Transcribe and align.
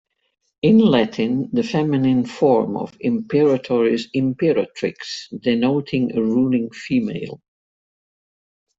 In 0.63 0.79
Latin, 0.79 1.51
the 1.53 1.61
feminine 1.61 2.25
form 2.25 2.75
of 2.75 2.97
imperator 2.99 3.85
is 3.85 4.09
imperatrix, 4.15 5.27
denoting 5.39 6.17
a 6.17 6.21
ruling 6.23 6.71
"female". 6.71 7.39